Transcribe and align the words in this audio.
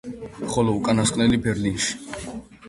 ხოლო 0.53 0.73
უკანასკნელი 0.77 1.39
ბერლინში. 1.45 2.27